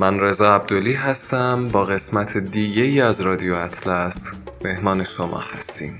من 0.00 0.20
رضا 0.20 0.54
عبدلی 0.54 0.94
هستم 0.94 1.68
با 1.68 1.82
قسمت 1.82 2.36
دیگه 2.36 2.82
ای 2.82 3.00
از 3.00 3.20
رادیو 3.20 3.54
اطلس 3.54 4.30
مهمان 4.64 5.04
شما 5.04 5.38
هستیم. 5.38 5.98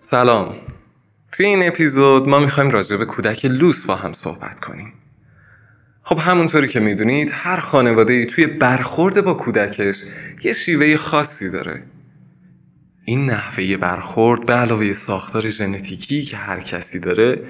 سلام. 0.00 0.63
توی 1.36 1.46
این 1.46 1.68
اپیزود 1.68 2.28
ما 2.28 2.40
می‌خوایم 2.40 2.70
راجع 2.70 2.96
به 2.96 3.04
کودک 3.04 3.44
لوس 3.44 3.84
با 3.84 3.94
هم 3.94 4.12
صحبت 4.12 4.60
کنیم. 4.60 4.92
خب 6.02 6.18
همونطوری 6.18 6.68
که 6.68 6.80
می‌دونید 6.80 7.30
هر 7.32 7.60
خانواده 7.60 8.26
توی 8.26 8.46
برخورد 8.46 9.24
با 9.24 9.34
کودکش 9.34 10.04
یه 10.44 10.52
شیوه 10.52 10.96
خاصی 10.96 11.50
داره. 11.50 11.82
این 13.04 13.30
نحوه 13.30 13.76
برخورد 13.76 14.46
به 14.46 14.52
علاوه 14.52 14.92
ساختار 14.92 15.48
ژنتیکی 15.48 16.22
که 16.22 16.36
هر 16.36 16.60
کسی 16.60 16.98
داره 16.98 17.40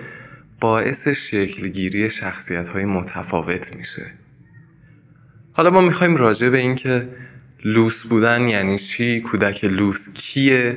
باعث 0.61 1.09
شکلگیری 1.09 2.11
شخصیت 2.11 2.69
های 2.69 2.85
متفاوت 2.85 3.77
میشه. 3.77 4.07
حالا 5.53 5.71
ما 5.71 5.81
می‌خوایم 5.81 6.17
راجع 6.17 6.49
به 6.49 6.59
اینکه 6.59 7.09
لوس 7.65 8.07
بودن 8.07 8.49
یعنی 8.49 8.79
چی 8.79 9.21
کودک 9.21 9.65
لوس 9.65 10.15
کیه 10.15 10.77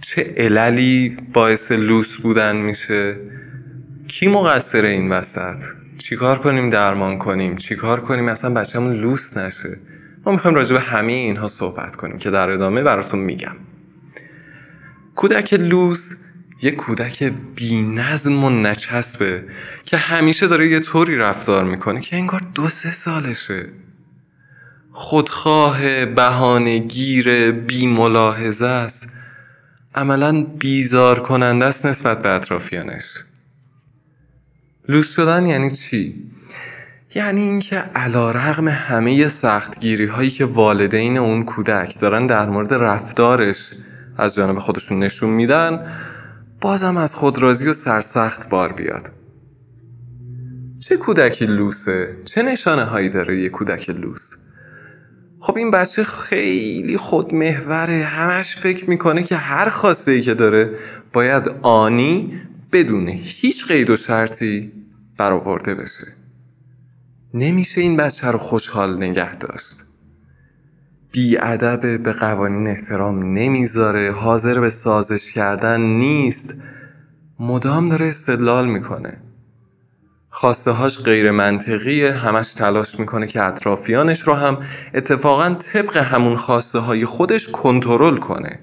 چه 0.00 0.34
عللی 0.36 1.16
باعث 1.32 1.72
لوس 1.72 2.20
بودن 2.20 2.56
میشه؟ 2.56 3.16
کی 4.08 4.28
مقصر 4.28 4.84
این 4.84 5.12
وسط؟ 5.12 5.62
چیکار 5.98 6.38
کنیم 6.38 6.70
درمان 6.70 7.18
کنیم؟ 7.18 7.56
چیکار 7.56 8.00
کنیم؟ 8.00 8.28
اصلا 8.28 8.54
بچه‌مون 8.54 8.92
لوس 8.92 9.36
نشه. 9.38 9.78
ما 10.26 10.32
می‌خوایم 10.32 10.56
راجع 10.56 10.74
به 10.74 10.80
همه 10.80 11.12
اینها 11.12 11.48
صحبت 11.48 11.96
کنیم 11.96 12.18
که 12.18 12.30
در 12.30 12.50
ادامه 12.50 12.82
براتون 12.82 13.20
میگم. 13.20 13.56
کودک 15.14 15.54
لوس 15.54 16.14
یه 16.62 16.70
کودک 16.70 17.32
بی 17.54 17.82
نظم 17.82 18.44
و 18.44 18.50
نچسبه 18.50 19.44
که 19.84 19.96
همیشه 19.96 20.46
داره 20.46 20.68
یه 20.68 20.80
طوری 20.80 21.16
رفتار 21.16 21.64
می‌کنه 21.64 22.00
که 22.00 22.16
انگار 22.16 22.42
دو 22.54 22.68
سه 22.68 22.92
سالشه. 22.92 23.66
خودخواه 24.92 26.04
بهانهگیر 26.04 27.50
بی 27.50 27.86
ملاحظه 27.86 28.66
است. 28.66 29.12
عملا 29.94 30.42
بیزار 30.42 31.20
کننده 31.20 31.64
است 31.64 31.86
نسبت 31.86 32.22
به 32.22 32.28
اطرافیانش 32.28 33.04
لوس 34.88 35.14
شدن 35.14 35.46
یعنی 35.46 35.70
چی؟ 35.70 36.14
یعنی 37.14 37.40
اینکه 37.40 37.76
علا 37.76 38.30
رغم 38.30 38.68
همه 38.68 39.28
سختگیری 39.28 40.06
هایی 40.06 40.30
که 40.30 40.44
والدین 40.44 41.18
اون 41.18 41.44
کودک 41.44 42.00
دارن 42.00 42.26
در 42.26 42.46
مورد 42.46 42.74
رفتارش 42.74 43.72
از 44.16 44.34
جانب 44.34 44.58
خودشون 44.58 44.98
نشون 44.98 45.30
میدن 45.30 45.92
بازم 46.60 46.96
از 46.96 47.14
خود 47.14 47.38
راضی 47.38 47.68
و 47.68 47.72
سرسخت 47.72 48.48
بار 48.48 48.72
بیاد 48.72 49.10
چه 50.80 50.96
کودکی 50.96 51.46
لوسه؟ 51.46 52.16
چه 52.24 52.42
نشانه 52.42 52.84
هایی 52.84 53.08
داره 53.08 53.40
یه 53.40 53.48
کودک 53.48 53.90
لوس؟ 53.90 54.36
خب 55.40 55.56
این 55.56 55.70
بچه 55.70 56.04
خیلی 56.04 56.96
خودمحوره. 56.96 58.04
همش 58.04 58.56
فکر 58.56 58.90
می‌کنه 58.90 59.22
که 59.22 59.36
هر 59.36 59.68
خواسته 59.70 60.12
ای 60.12 60.22
که 60.22 60.34
داره 60.34 60.78
باید 61.12 61.48
آنی 61.62 62.40
بدون 62.72 63.08
هیچ 63.08 63.66
قید 63.66 63.90
و 63.90 63.96
شرطی 63.96 64.72
برآورده 65.18 65.74
بشه. 65.74 66.06
نمیشه 67.34 67.80
این 67.80 67.96
بچه 67.96 68.30
رو 68.30 68.38
خوشحال 68.38 68.96
نگه 68.96 69.36
داشت. 69.36 69.84
بیادب 71.12 72.02
به 72.02 72.12
قوانین 72.12 72.66
احترام 72.66 73.32
نمی‌ذاره. 73.32 74.12
حاضر 74.12 74.60
به 74.60 74.70
سازش 74.70 75.32
کردن 75.32 75.80
نیست. 75.80 76.54
مدام 77.40 77.88
داره 77.88 78.06
استدلال 78.06 78.68
می‌کنه. 78.68 79.16
خواسته 80.40 80.70
هاش 80.70 80.98
غیر 80.98 81.30
منطقیه 81.30 82.12
همش 82.12 82.54
تلاش 82.54 83.00
می‌کنه 83.00 83.26
که 83.26 83.42
اطرافیانش 83.42 84.20
رو 84.20 84.34
هم 84.34 84.62
اتفاقا 84.94 85.54
طبق 85.54 85.96
همون 85.96 86.36
خواسته 86.36 86.78
های 86.78 87.06
خودش 87.06 87.48
کنترل 87.48 88.16
کنه. 88.16 88.58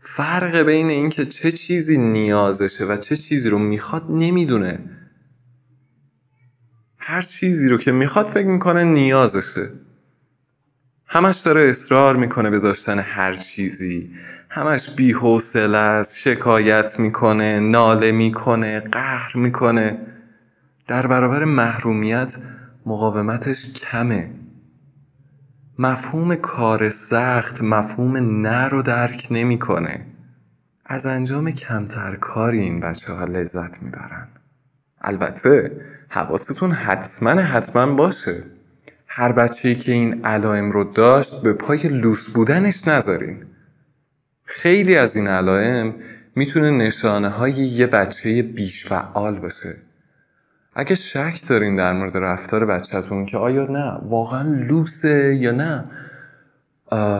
فرق 0.00 0.56
بین 0.56 0.90
اینکه 0.90 1.26
چه 1.26 1.52
چیزی 1.52 1.98
نیازشه 1.98 2.84
و 2.84 2.96
چه 2.96 3.16
چیزی 3.16 3.50
رو 3.50 3.58
می‌خواد 3.58 4.04
نمی‌دونه. 4.10 4.78
هر 6.98 7.22
چیزی 7.22 7.68
رو 7.68 7.78
که 7.78 7.92
می‌خواد 7.92 8.26
فکر 8.26 8.46
می‌کنه 8.46 8.84
نیازشه. 8.84 9.70
همش 11.06 11.38
داره 11.38 11.62
اصرار 11.70 12.16
می‌کنه 12.16 12.50
به 12.50 12.60
داشتن 12.60 12.98
هر 12.98 13.34
چیزی. 13.34 14.10
همش 14.56 14.90
بیحوصله 14.90 15.78
است 15.78 16.18
شکایت 16.18 16.98
می‌کنه 16.98 17.60
ناله 17.60 18.12
می‌کنه 18.12 18.80
قهر 18.80 19.36
می‌کنه. 19.36 19.98
در 20.86 21.06
برابر 21.06 21.44
محرومیت 21.44 22.36
مقاومتش 22.86 23.72
کمه. 23.72 24.30
مفهوم 25.78 26.34
کار 26.34 26.90
سخت 26.90 27.62
مفهوم 27.62 28.16
نه 28.46 28.68
رو 28.68 28.82
درک 28.82 29.28
نمی‌کنه. 29.30 30.06
از 30.86 31.06
انجام 31.06 31.50
کمتر 31.50 32.16
کاری 32.16 32.60
این 32.60 32.80
بچه 32.80 33.12
ها 33.12 33.24
لذت 33.24 33.82
می‌برن. 33.82 34.28
البته 35.00 35.80
حواستون 36.08 36.70
حتما 36.70 37.30
حتما 37.30 37.94
باشه. 37.94 38.44
هر 39.06 39.32
بچه‌ای 39.32 39.74
که 39.74 39.92
این 39.92 40.24
علائم 40.24 40.70
رو 40.70 40.84
داشت 40.84 41.42
به 41.42 41.52
پای 41.52 41.88
لوس 41.88 42.30
بودنش 42.30 42.88
نذارین. 42.88 43.44
خیلی 44.46 44.96
از 44.96 45.16
این 45.16 45.28
علائم 45.28 45.94
می‌تونه 46.36 46.70
نشانه 46.70 47.28
های 47.28 47.52
یه 47.52 47.86
بچه 47.86 48.42
بیش 48.42 48.86
فعال 48.86 49.38
باشه. 49.38 49.76
اگه 50.74 50.94
شک 50.94 51.40
دارین 51.48 51.76
در 51.76 51.92
مورد 51.92 52.16
رفتار 52.16 52.66
بچهتون 52.66 53.26
که 53.26 53.36
آیا 53.36 53.66
نه 53.66 53.98
واقعا 54.02 54.42
لوسه 54.42 55.36
یا 55.36 55.52
نه 55.52 55.84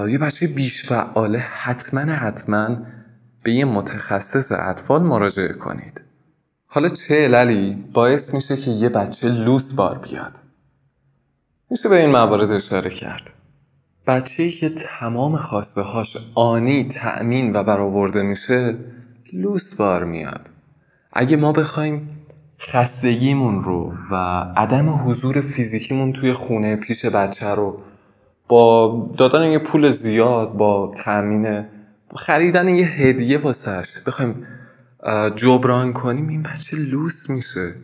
یه 0.08 0.18
بچه 0.18 0.46
بیش 0.46 0.86
فعاله 0.86 1.38
حتما 1.38 2.00
حتما 2.00 2.76
به 3.42 3.52
یه 3.52 3.64
متخصص 3.64 4.52
اطفال 4.52 5.02
مراجعه 5.02 5.52
کنید. 5.52 6.00
حالا 6.66 6.88
چه 6.88 7.14
عللی 7.14 7.84
باعث 7.92 8.34
میشه 8.34 8.56
که 8.56 8.70
یه 8.70 8.88
بچه 8.88 9.28
لوس 9.28 9.72
بار 9.72 9.98
بیاد؟ 9.98 10.32
میشه 11.70 11.88
به 11.88 11.96
این 11.96 12.10
موارد 12.10 12.50
اشاره 12.50 12.90
کرد. 12.90 13.30
بچه 14.06 14.50
که 14.50 14.68
تمام 14.68 15.36
خواسته 15.36 15.82
هاش 15.82 16.16
آنی 16.34 16.84
تأمین 16.84 17.56
و 17.56 17.62
برآورده 17.62 18.22
میشه 18.22 18.74
لوس 19.32 19.74
بار 19.74 20.04
میاد. 20.04 20.50
اگه 21.12 21.36
ما 21.36 21.52
بخوایم 21.52 22.08
خستگیمون 22.60 23.62
رو 23.62 23.94
و 24.10 24.14
عدم 24.56 24.90
حضور 24.90 25.40
فیزیکیمون 25.40 26.12
توی 26.12 26.32
خونه 26.32 26.76
پیش 26.76 27.04
بچه 27.04 27.46
رو 27.46 27.78
با 28.48 29.14
دادن 29.18 29.42
یه 29.42 29.58
پول 29.58 29.90
زیاد 29.90 30.52
با 30.52 30.94
تأمین 30.96 31.64
خریدن 32.16 32.68
یه 32.68 32.86
هدیه 32.86 33.38
واسش 33.38 33.98
بخوایم 34.06 34.46
جبران 35.36 35.92
کنیم 35.92 36.28
این 36.28 36.42
بچه 36.42 36.76
لوس 36.76 37.30
میشه. 37.30 37.74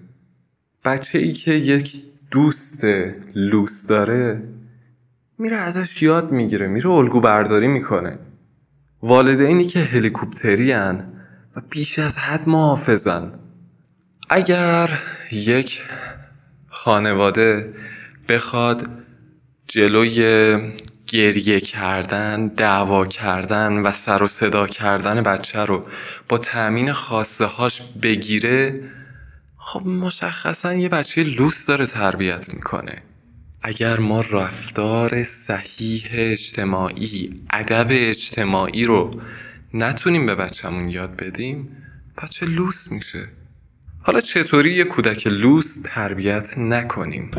بچه 0.84 1.18
ای 1.18 1.32
که 1.32 1.52
یک 1.52 2.02
دوست 2.30 2.84
لوس 3.34 3.86
داره 3.86 4.42
میره 5.38 5.56
ازش 5.56 6.02
یاد 6.02 6.32
می‌گیره 6.32 6.66
میره 6.66 6.90
الگو 6.90 7.20
برداری 7.20 7.68
می‌کنه. 7.68 8.18
والدینی 9.02 9.64
که 9.64 9.78
هلیکوپتری 9.78 10.72
و 11.56 11.60
بیش 11.70 11.98
از 11.98 12.18
حد 12.18 12.48
محافظن. 12.48 13.32
اگر 14.30 14.98
یک 15.32 15.80
خانواده 16.68 17.74
بخواد 18.28 18.88
جلوی 19.66 20.56
گریه 21.06 21.60
کردن 21.60 22.48
دعوا 22.48 23.06
کردن 23.06 23.72
و 23.72 23.90
سر 23.90 24.22
و 24.22 24.26
صدا 24.26 24.66
کردن 24.66 25.22
بچه 25.22 25.58
رو 25.58 25.86
با 26.28 26.38
تأمین 26.38 26.92
خواسته 26.92 27.44
هاش 27.44 27.82
بگیره 28.02 28.80
خب 29.56 29.86
مشخصا 29.86 30.74
یه 30.74 30.88
بچه 30.88 31.22
لوس 31.22 31.66
داره 31.66 31.86
تربیت 31.86 32.54
می‌کنه. 32.54 33.02
اگر 33.64 34.00
ما 34.00 34.20
رفتار 34.20 35.24
صحیح 35.24 36.08
اجتماعی 36.12 37.40
ادب 37.50 37.86
اجتماعی 37.90 38.84
رو 38.84 39.20
نتونیم 39.74 40.26
به 40.26 40.34
بچهمون 40.34 40.88
یاد 40.88 41.16
بدیم 41.16 41.76
بچه 42.22 42.46
لوس 42.46 42.92
میشه. 42.92 43.28
حالا 44.02 44.20
چطوری 44.20 44.74
یه 44.74 44.84
کودک 44.84 45.26
لوس 45.26 45.82
تربیت 45.84 46.58
نکنیم؟ 46.58 47.30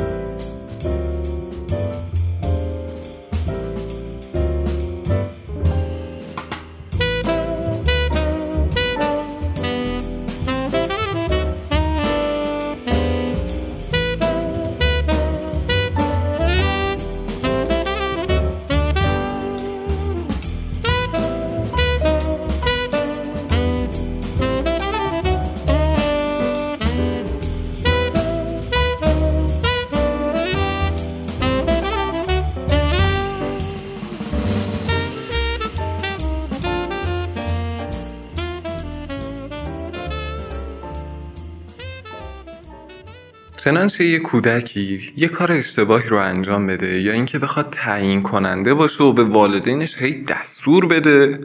چنانچه 43.64 44.06
یه 44.06 44.20
کودکی 44.20 45.14
یه 45.18 45.28
کار 45.28 45.52
اشتباهی 45.52 46.10
رو 46.10 46.18
انجام 46.18 46.68
بده 46.68 47.02
یا 47.02 47.14
اینکه 47.14 47.40
بخواد 47.40 47.70
تعیین 47.72 48.24
کننده 48.24 48.74
باشه 48.74 49.04
و 49.04 49.14
به 49.14 49.24
والدینش 49.24 49.98
هی 49.98 50.24
دستور 50.24 50.86
بده 50.86 51.40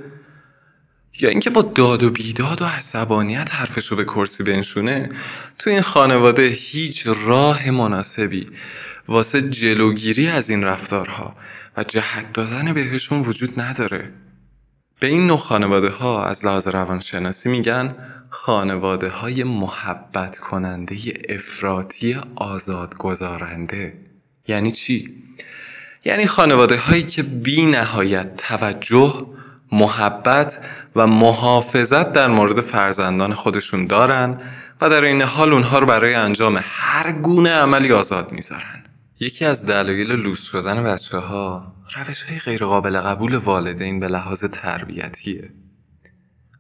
یا 1.20 1.28
اینکه 1.28 1.50
با 1.50 1.62
داد 1.62 2.02
و 2.02 2.10
بیداد 2.10 2.62
و 2.62 2.64
عصبانیت 2.64 3.54
حرفش 3.54 3.86
رو 3.86 3.96
به 3.96 4.04
کرسی 4.04 4.44
بنشونه 4.44 5.10
تو 5.58 5.70
این 5.70 5.80
خانواده 5.80 6.46
هیچ 6.46 7.06
راه 7.06 7.70
مناسبی 7.70 8.46
واسه 9.08 9.42
جلوگیری 9.42 10.28
از 10.28 10.50
این 10.50 10.64
رفتارها 10.64 11.36
و 11.76 11.84
جهت 11.84 12.32
دادن 12.32 12.72
بهشون 12.72 13.20
وجود 13.20 13.60
نداره. 13.60 14.12
به 15.00 15.06
این 15.06 15.26
نوع 15.26 15.38
خانواده 15.38 15.88
ها 15.88 16.24
از 16.24 16.46
لحاظ 16.46 16.68
روانشناسی 16.68 17.48
میگن 17.48 17.94
خانواده 18.30 19.08
های 19.08 19.44
محبت 19.44 20.38
کننده 20.38 20.96
افراطی 21.28 22.20
آزاد 22.36 22.94
گذارنده 22.94 23.94
یعنی 24.48 24.72
چی؟ 24.72 25.14
یعنی 26.04 26.26
خانواده 26.26 26.76
هایی 26.76 27.02
که 27.02 27.22
بی 27.22 27.66
نهایت 27.66 28.36
توجه 28.36 29.26
محبت 29.72 30.58
و 30.96 31.06
محافظت 31.06 32.12
در 32.12 32.28
مورد 32.28 32.60
فرزندان 32.60 33.34
خودشون 33.34 33.86
دارن 33.86 34.40
و 34.80 34.90
در 34.90 35.04
این 35.04 35.22
حال 35.22 35.52
اونها 35.52 35.78
رو 35.78 35.86
برای 35.86 36.14
انجام 36.14 36.60
هر 36.62 37.12
گونه 37.12 37.50
عملی 37.50 37.92
آزاد 37.92 38.32
می‌ذارن. 38.32 38.84
یکی 39.20 39.44
از 39.44 39.66
دلایل 39.66 40.12
لوس 40.12 40.42
شدن 40.42 40.82
بچه 40.82 41.18
ها 41.18 41.72
روش 41.96 42.22
های 42.22 42.38
غیر 42.38 42.64
قابل 42.64 43.00
قبول 43.00 43.34
والدین 43.34 44.00
به 44.00 44.08
لحاظ 44.08 44.44
تربیتیه. 44.44 45.50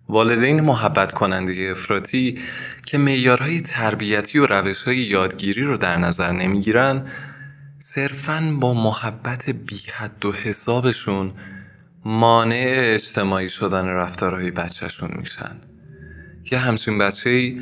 والدین 0.08 0.60
محبت 0.60 1.12
کننده 1.12 1.68
افراطی 1.70 2.38
که 2.86 2.98
معیارهای 2.98 3.60
تربیتی 3.60 4.38
و 4.38 4.46
روش 4.46 4.82
های 4.82 4.96
یادگیری 4.96 5.62
رو 5.62 5.76
در 5.76 5.96
نظر 5.96 6.32
نمی‌گیرن 6.32 7.06
صرفا 7.78 8.56
با 8.60 8.74
محبت 8.74 9.50
بی 9.50 9.80
حد 9.92 10.24
و 10.24 10.32
حسابشون 10.32 11.32
مانع 12.04 12.74
اجتماعی 12.78 13.48
شدن 13.48 13.86
رفتارهای 13.86 14.50
بچهشون 14.50 15.10
میشن. 15.16 15.56
یه 16.52 16.58
همچین 16.58 16.98
بچه 16.98 17.30
ای 17.30 17.60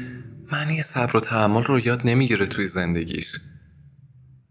معنی 0.52 0.82
صبر 0.82 1.16
و 1.16 1.20
تحمل 1.20 1.62
رو 1.62 1.80
یاد 1.80 2.00
نمی‌گیره 2.04 2.46
توی 2.46 2.66
زندگیش. 2.66 3.32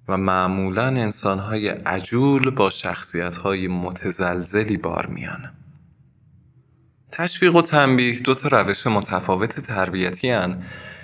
و 0.07 0.18
معمولا 0.18 0.88
انسانهای 0.88 1.69
عجول 1.69 2.50
با 2.50 2.69
شخصیتهای 2.69 3.68
متزلزلی 3.68 4.77
بار 4.77 5.06
میان. 5.07 5.51
تشویق 7.18 7.56
و 7.56 7.62
تنبیه 7.62 8.20
دو 8.20 8.34
تا 8.34 8.48
روش 8.48 8.88
متفاوت 8.88 9.60
تربیتی 9.60 10.30
هن 10.30 10.64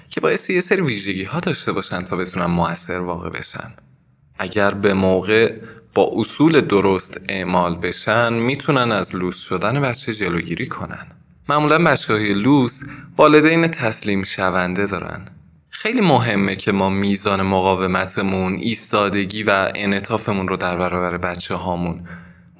که 0.10 0.22
باعث 0.22 0.50
یه 0.50 0.60
سری 0.60 0.82
ویژگی 0.82 1.24
ها 1.24 1.40
داشته 1.40 1.72
باشن 1.72 2.02
تا 2.02 2.16
بتونن 2.16 2.46
موثر 2.46 3.00
واقع 3.00 3.30
بشن. 3.30 3.74
اگر 4.38 4.72
به 4.72 4.94
موقع 4.94 5.54
با 5.94 6.12
اصول 6.14 6.62
درست 6.62 7.22
اعمال 7.30 7.76
بشن 7.76 8.34
می‌تونن 8.34 8.92
از 8.92 9.16
لوس 9.16 9.38
شدن 9.38 9.82
بچه 9.82 10.14
جلوگیری 10.14 10.68
کنن. 10.68 11.08
معمولا 11.50 11.84
بچه 11.84 12.14
های 12.14 12.34
لوس 12.34 12.82
والدین 13.18 13.68
تسلیم 13.68 14.24
شونده 14.24 14.86
دارن. 14.86 15.28
خیلی 15.70 16.02
مهمه 16.02 16.56
که 16.56 16.72
ما 16.72 16.90
میزان 16.90 17.42
مقاومتمون 17.42 18.56
ایستادگی 18.56 19.44
و 19.44 19.72
انعطافمون 19.76 20.48
رو 20.48 20.58
در 20.58 20.78
برابر 20.78 21.18
بچه 21.18 21.56
هامون 21.56 22.08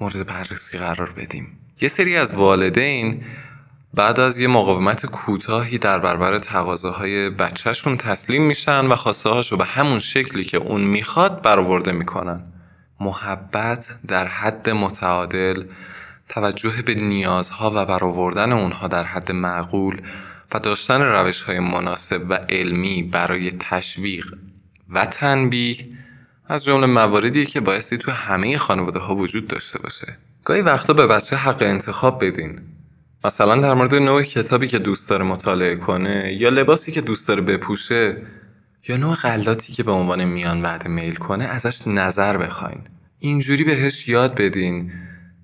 مورد 0.00 0.26
بررسی 0.26 0.78
قرار 0.78 1.12
بدیم. 1.16 1.58
یه 1.80 1.88
سری 1.88 2.16
از 2.16 2.34
والدین 2.34 3.24
بعد 3.94 4.20
از 4.20 4.40
یه 4.40 4.48
مقاومت 4.48 5.06
کوتاهی 5.06 5.78
در 5.78 5.98
برابر 5.98 6.38
تقاضاهای 6.38 7.30
بچهشون 7.30 7.96
تسلیم 7.96 8.42
میشن 8.42 8.86
و 8.86 8.96
خواسته 8.96 9.30
هاشو 9.30 9.56
به 9.56 9.64
همون 9.64 9.98
شکلی 9.98 10.44
که 10.44 10.56
اون 10.56 10.80
می‌خواد 10.80 11.42
برآورده 11.42 11.92
می‌کنن. 11.92 12.44
محبت 13.00 13.94
در 14.08 14.26
حد 14.26 14.70
متعادل 14.70 15.64
توجه 16.28 16.82
به 16.82 16.94
نیازها 16.94 17.72
و 17.74 17.86
برآوردن 17.86 18.52
اونها 18.52 18.88
در 18.88 19.04
حد 19.04 19.32
معقول 19.32 20.00
و 20.54 20.58
داشتن 20.58 21.02
روش 21.02 21.42
های 21.42 21.58
مناسب 21.58 22.26
و 22.28 22.34
علمی 22.34 23.02
برای 23.02 23.50
تشویق 23.50 24.34
و 24.90 25.06
تنبیه 25.06 25.76
از 26.48 26.64
جمله 26.64 26.86
مواردی 26.86 27.46
که 27.46 27.60
بایستی 27.60 27.98
تو 27.98 28.12
همه 28.12 28.58
خانواده 28.58 28.98
ها 28.98 29.14
وجود 29.14 29.48
داشته 29.48 29.78
باشه. 29.78 30.16
گاهی 30.44 30.60
وقتا 30.60 30.92
به 30.92 31.06
بچه 31.06 31.36
حق 31.36 31.62
انتخاب 31.62 32.24
بدین. 32.24 32.60
مثلا 33.24 33.56
در 33.56 33.74
مورد 33.74 33.94
نوع 33.94 34.22
کتابی 34.22 34.68
که 34.68 34.78
دوست 34.78 35.10
داره 35.10 35.24
مطالعه 35.24 35.76
کنه 35.76 36.32
یا 36.32 36.48
لباسی 36.48 36.92
که 36.92 37.00
دوست 37.00 37.28
داره 37.28 37.40
بپوشه 37.40 38.16
یا 38.88 38.96
نوع 38.96 39.16
غلاتی 39.16 39.72
که 39.72 39.82
به 39.82 39.92
عنوان 39.92 40.24
میان 40.24 40.62
وعده 40.62 40.88
میل 40.88 41.14
کنه 41.14 41.44
ازش 41.44 41.86
نظر 41.86 42.36
بخواین. 42.36 42.80
اینجوری 43.18 43.64
بهش 43.64 44.08
یاد 44.08 44.34
بدین 44.34 44.92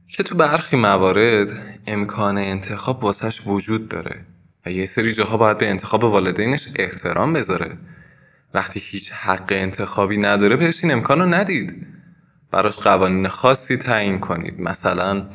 که 0.09 0.23
تو 0.23 0.35
برخی 0.35 0.77
موارد 0.77 1.79
امکان 1.87 2.39
انتخاب 2.39 3.05
واسش 3.05 3.43
وجود 3.47 3.89
داره 3.89 4.21
و 4.67 4.71
یه 4.71 4.87
سری 4.87 5.13
جاها 5.13 5.37
باید 5.37 5.59
به 5.59 5.71
انتخاب 5.71 6.05
والدینش 6.05 6.69
احترام 6.77 7.33
بذاره. 7.33 7.79
وقتی 8.55 8.81
هیچ 8.81 9.13
حق 9.13 9.47
انتخابی 9.51 10.17
نداره 10.17 10.57
بهش 10.57 10.85
این 10.85 10.93
امکان 10.93 11.35
ندید. 11.35 11.87
براش 12.51 12.77
قوانین 12.77 13.29
خاصی 13.29 13.77
تعیین 13.77 14.19
کنید. 14.19 14.61
مثلا 14.61 15.27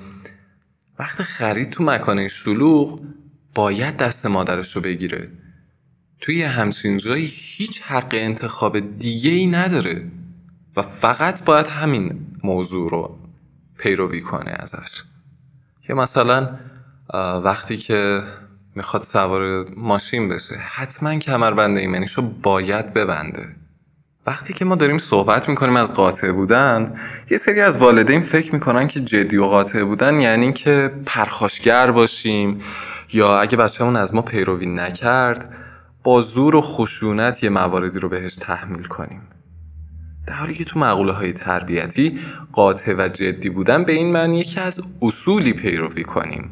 وقت 0.99 1.21
خرید 1.21 1.69
تو 1.69 1.83
مکان 1.83 2.27
شلوغ 2.27 2.99
باید 3.55 3.97
دست 3.97 4.25
مادرش 4.25 4.75
رو 4.75 4.81
بگیره. 4.81 5.29
توی 6.21 6.43
همچین 6.43 6.97
جایی 6.97 7.33
هیچ 7.35 7.81
حق 7.81 8.09
انتخاب 8.11 8.97
دیگه 8.97 9.31
ای 9.31 9.47
نداره 9.47 10.11
و 10.75 10.81
فقط 10.81 11.45
باید 11.45 11.67
همین 11.67 12.27
موضوع 12.43 12.89
رو 12.89 13.19
پیروی 13.77 14.21
کنه 14.21 14.51
ازش. 14.51 15.03
یا 15.89 15.95
مثلا 15.95 16.59
وقتی 17.43 17.77
که 17.77 18.23
می‌خواد 18.75 19.01
سوار 19.03 19.69
ماشین 19.69 20.29
بشه 20.29 20.55
حتما 20.55 21.15
کمربند 21.19 21.77
ایمنیش 21.77 22.11
رو 22.11 22.23
باید 22.23 22.93
ببنده. 22.93 23.55
وقتی 24.27 24.53
که 24.53 24.65
ما 24.65 24.75
داریم 24.75 24.97
صحبت 24.97 25.49
می‌کنیم 25.49 25.75
از 25.75 25.93
قاطع 25.93 26.31
بودن 26.31 26.95
یه 27.31 27.37
سری 27.37 27.61
از 27.61 27.77
والدین 27.77 28.21
فکر 28.21 28.53
می‌کنن 28.53 28.87
که 28.87 28.99
جدی 28.99 29.37
و 29.37 29.45
قاطع 29.45 29.83
بودن 29.83 30.19
یعنی 30.19 30.53
که 30.53 30.91
پرخاشگر 31.05 31.91
باشیم 31.91 32.61
یا 33.13 33.39
اگه 33.39 33.57
بچهمون 33.57 33.95
از 33.95 34.15
ما 34.15 34.21
پیروی 34.21 34.65
نکرد 34.65 35.53
با 36.03 36.21
زور 36.21 36.55
و 36.55 36.61
خشونت 36.61 37.43
یه 37.43 37.49
مواردی 37.49 37.99
رو 37.99 38.09
بهش 38.09 38.35
تحمیل 38.35 38.83
کنیم. 38.83 39.21
در 40.27 40.33
حالی 40.33 40.53
که 40.53 40.63
تو 40.63 40.79
مقوله 40.79 41.13
های 41.13 41.33
تربیتی 41.33 42.19
قاطع 42.51 42.93
و 42.97 43.07
جدی 43.07 43.49
بودن 43.49 43.83
به 43.83 43.93
این 43.93 44.11
معنیه 44.11 44.43
که 44.43 44.61
از 44.61 44.81
اصولی 45.01 45.53
پیروی 45.53 46.03
کنیم 46.03 46.51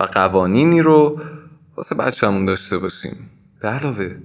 و 0.00 0.04
قوانینی 0.04 0.80
رو 0.80 1.20
واسه 1.76 1.94
بچهمون 1.94 2.44
داشته 2.44 2.78
باشیم. 2.78 3.30
به 3.60 3.68
علاوه 3.68 4.16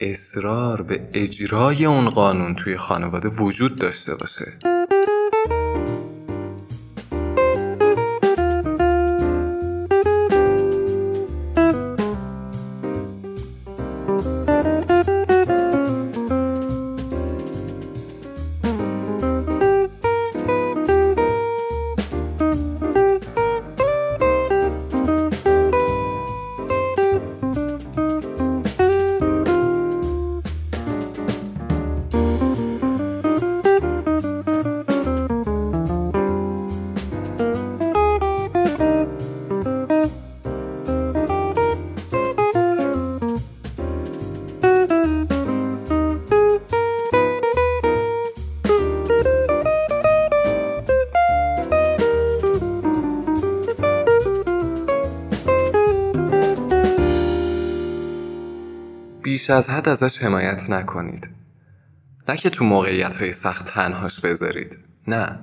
اصرار 0.00 0.82
به 0.82 1.08
اجرای 1.14 1.84
اون 1.84 2.08
قانون 2.08 2.54
توی 2.54 2.76
خانواده 2.76 3.28
وجود 3.28 3.76
داشته 3.76 4.14
باشه. 4.14 4.52
بیش 59.48 59.56
از 59.56 59.70
حد 59.70 59.88
ازش 59.88 60.22
حمایت 60.22 60.70
نکنید. 60.70 61.28
نه 62.28 62.36
که 62.36 62.50
تو 62.50 62.64
موقعیت 62.64 63.16
های 63.16 63.32
سخت 63.32 63.64
تنهاش 63.64 64.20
بذارید. 64.20 64.78
نه. 65.06 65.38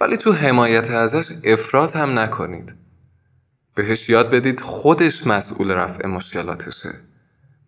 ولی 0.00 0.16
تو 0.16 0.32
حمایت 0.32 0.90
ازش 0.90 1.28
افراط 1.44 1.96
هم 1.96 2.18
نکنید. 2.18 2.74
بهش 3.74 4.08
یاد 4.08 4.30
بدید 4.30 4.60
خودش 4.60 5.26
مسئول 5.26 5.70
رفع 5.70 6.06
مشکلاتشه. 6.06 6.94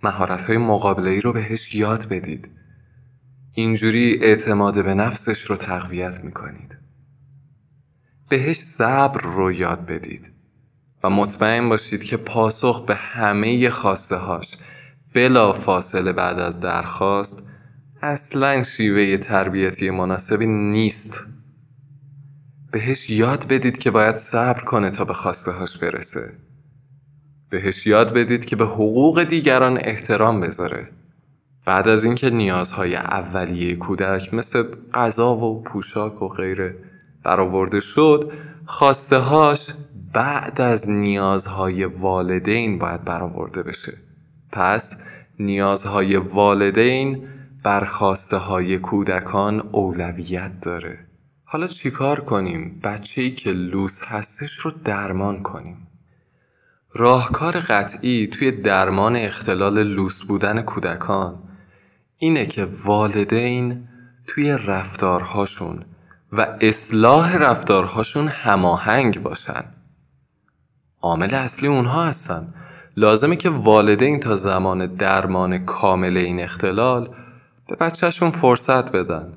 مهارت 0.02 0.44
های 0.44 0.56
مقابله 0.56 1.10
ای 1.10 1.20
رو 1.20 1.32
بهش 1.32 1.74
یاد 1.74 2.08
بدید. 2.08 2.48
اینجوری 3.52 4.18
اعتماد 4.22 4.84
به 4.84 4.94
نفسش 4.94 5.42
رو 5.42 5.56
تقویت 5.56 6.24
می‌کنید. 6.24 6.76
بهش 8.28 8.56
صبر 8.56 9.20
رو 9.20 9.52
یاد 9.52 9.86
بدید 9.86 10.26
و 11.04 11.10
مطمئن 11.10 11.68
باشید 11.68 12.04
که 12.04 12.16
پاسخ 12.16 12.84
به 12.86 12.94
همه 12.94 13.70
خواسته 13.70 14.16
هاش 14.16 14.58
بلا 15.14 15.52
فاصله 15.52 16.12
بعد 16.12 16.38
از 16.38 16.60
درخواست 16.60 17.42
اصلا 18.02 18.62
شیوه 18.62 19.16
تربیتی 19.16 19.90
مناسبی 19.90 20.46
نیست. 20.46 21.24
بهش 22.72 23.10
یاد 23.10 23.48
بدید 23.48 23.78
که 23.78 23.90
باید 23.90 24.16
صبر 24.16 24.60
کنه 24.64 24.90
تا 24.90 25.04
به 25.04 25.14
خواسته 25.14 25.50
هاش 25.50 25.76
برسه. 25.78 26.32
بهش 27.50 27.86
یاد 27.86 28.14
بدید 28.14 28.44
که 28.44 28.56
به 28.56 28.64
حقوق 28.64 29.24
دیگران 29.24 29.78
احترام 29.80 30.40
بذاره. 30.40 30.88
بعد 31.66 31.88
از 31.88 32.04
اینکه 32.04 32.30
نیازهای 32.30 32.96
اولیه 32.96 33.76
کودک 33.76 34.34
مثل 34.34 34.64
غذا 34.94 35.36
و 35.36 35.62
پوشاک 35.62 36.22
و 36.22 36.28
غیره 36.28 36.76
برآورده 37.24 37.80
شد 37.80 38.32
خواسته 38.66 39.18
هاش 39.18 39.70
بعد 40.12 40.60
از 40.60 40.90
نیازهای 40.90 41.84
والدین 41.84 42.78
باید 42.78 43.04
برآورده 43.04 43.62
بشه. 43.62 44.09
پس 44.52 45.02
نیازهای 45.38 46.16
والدین 46.16 47.28
بر 47.62 47.84
خواسته 47.84 48.36
های 48.36 48.78
کودکان 48.78 49.60
اولویت 49.60 50.60
داره. 50.62 50.98
حالا 51.44 51.66
چیکار 51.66 52.20
کنیم؟ 52.20 52.80
بچه 52.84 53.22
ای 53.22 53.30
که 53.30 53.52
لوس 53.52 54.02
هستش 54.04 54.52
رو 54.52 54.70
درمان 54.70 55.42
کنیم. 55.42 55.86
راهکار 56.92 57.60
قطعی 57.60 58.26
توی 58.26 58.50
درمان 58.50 59.16
اختلال 59.16 59.82
لوس 59.82 60.22
بودن 60.22 60.62
کودکان 60.62 61.38
اینه 62.16 62.46
که 62.46 62.64
والدین 62.64 63.88
توی 64.26 64.50
رفتارهاشون 64.50 65.84
و 66.32 66.58
اصلاح 66.60 67.36
رفتارهاشون 67.36 68.28
هماهنگ 68.28 69.22
باشن. 69.22 69.64
عامل 71.00 71.34
اصلی 71.34 71.68
اونها 71.68 72.04
هستن. 72.04 72.54
لازمه 72.96 73.36
که 73.36 73.50
والدین 73.50 74.20
تا 74.20 74.36
زمان 74.36 74.86
درمان 74.86 75.64
کامل 75.64 76.16
این 76.16 76.40
اختلال 76.40 77.14
به 77.68 77.76
بچهشون 77.76 78.30
فرصت 78.30 78.92
بدن. 78.92 79.32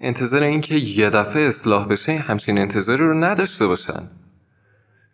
انتظار 0.00 0.42
اینکه 0.42 0.74
یه 0.74 1.10
دفعه 1.10 1.42
اصلاح 1.42 1.86
بشه 1.86 2.12
همچین 2.12 2.58
انتظاری 2.58 3.04
رو 3.04 3.24
نداشته 3.24 3.66
باشن. 3.66 4.10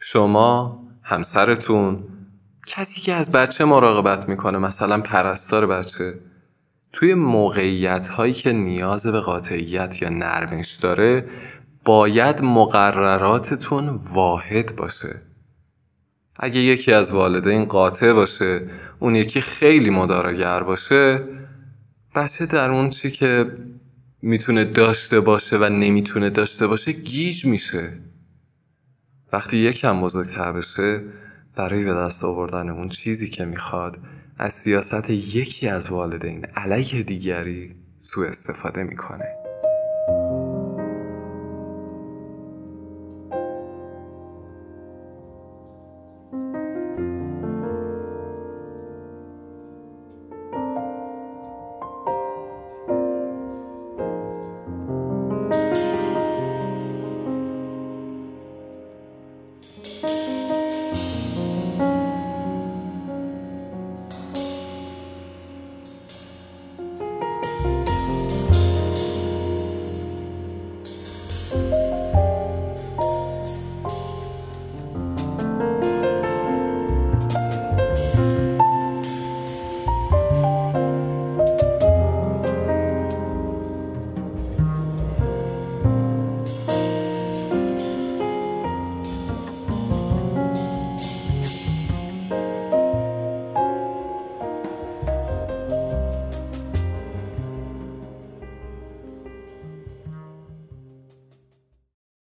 شما 0.01 0.79
همسرتون 1.03 2.05
کسی 2.67 3.01
که 3.01 3.15
از 3.15 3.33
بچه 3.33 3.65
مراقبت 3.65 4.29
می‌کنه 4.29 4.59
مثلا 4.59 5.01
پرستار 5.01 5.67
بچه 5.67 6.15
توی 6.93 7.15
موقعیت 7.15 8.09
هایی 8.09 8.33
که 8.33 8.53
نیاز 8.53 9.07
به 9.07 9.21
قاطعیت 9.21 10.03
یا 10.03 10.09
نرمش 10.09 10.73
داره 10.77 11.29
باید 11.85 12.43
مقرراتتون 12.43 13.89
واحد 13.89 14.77
باشه. 14.77 15.28
اگه 16.39 16.61
یکی 16.61 16.93
از 16.93 17.11
والدین 17.11 17.65
قاطع 17.65 18.13
باشه 18.13 18.71
اون 18.99 19.15
یکی 19.15 19.41
خیلی 19.41 19.91
مدارگر 19.91 20.63
باشه 20.63 21.25
بچه 22.15 22.47
در 22.47 22.71
اون 22.71 22.91
چی 22.91 23.11
که 23.11 23.57
می‌تونه 24.23 24.65
داشته 24.65 25.21
باشه 25.21 25.59
و 25.59 25.65
نمی‌تونه 25.65 26.31
داشته 26.31 26.67
باشه 26.67 26.93
گیج 26.93 27.45
میشه. 27.47 27.93
وقتی 29.33 29.57
یکم 29.57 30.01
بزرگتر 30.01 30.53
بشه 30.53 31.03
برای 31.57 31.85
به 31.85 31.95
دست 31.95 32.25
آوردن 32.25 32.69
اون 32.69 32.89
چیزی 32.89 33.31
که 33.31 33.45
می‌خواد 33.45 33.99
از 34.39 34.53
سیاست 34.53 35.11
یکی 35.11 35.69
از 35.69 35.91
والدین 35.91 36.45
علیه 36.45 37.03
دیگری 37.03 37.75
سوء 37.99 38.29
استفاده 38.29 38.83
می‌کنه. 38.83 39.38